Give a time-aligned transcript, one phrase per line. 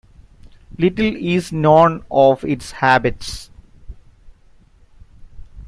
[0.79, 3.51] Little is known of its habits.